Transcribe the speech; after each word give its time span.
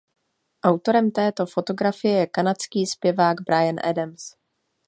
Autorem 0.65 1.11
této 1.11 1.45
fotografie 1.45 2.17
je 2.19 2.27
kanadský 2.27 2.85
zpěvák 2.85 3.41
Bryan 3.41 3.75
Adams. 3.83 4.31